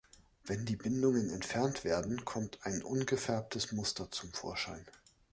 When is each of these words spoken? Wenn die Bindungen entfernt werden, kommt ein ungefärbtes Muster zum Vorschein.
Wenn 0.45 0.65
die 0.65 0.77
Bindungen 0.77 1.29
entfernt 1.29 1.83
werden, 1.83 2.25
kommt 2.25 2.57
ein 2.63 2.81
ungefärbtes 2.81 3.71
Muster 3.71 4.09
zum 4.09 4.33
Vorschein. 4.33 4.83